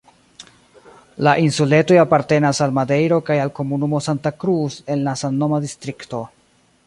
La 1.27 1.33
insuletoj 1.43 1.99
apartenas 2.03 2.63
al 2.67 2.73
Madejro 2.79 3.21
kaj 3.29 3.37
al 3.43 3.53
komunumo 3.61 4.03
Santa 4.07 4.33
Cruz 4.45 4.81
en 4.95 5.07
la 5.11 5.17
samnoma 5.25 5.61
distrikto. 5.69 6.25